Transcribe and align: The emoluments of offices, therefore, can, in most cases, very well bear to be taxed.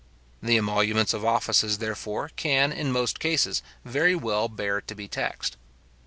The 0.41 0.57
emoluments 0.57 1.13
of 1.13 1.23
offices, 1.23 1.77
therefore, 1.77 2.29
can, 2.35 2.71
in 2.71 2.91
most 2.91 3.19
cases, 3.19 3.61
very 3.85 4.15
well 4.15 4.47
bear 4.47 4.81
to 4.81 4.95
be 4.95 5.07
taxed. 5.07 5.57